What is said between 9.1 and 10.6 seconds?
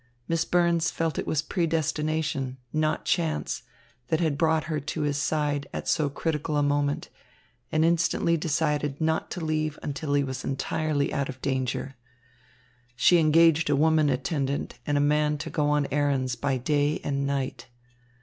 to leave until he was